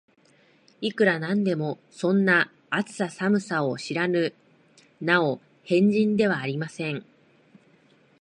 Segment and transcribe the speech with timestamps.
[0.81, 4.33] いくら何でも、そんな、暑さ寒さを知らぬ
[5.03, 7.05] お変人ではありません